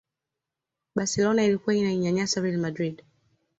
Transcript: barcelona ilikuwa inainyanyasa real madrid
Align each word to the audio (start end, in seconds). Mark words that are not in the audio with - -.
barcelona 0.95 1.43
ilikuwa 1.45 1.75
inainyanyasa 1.75 2.41
real 2.41 2.57
madrid 2.57 3.03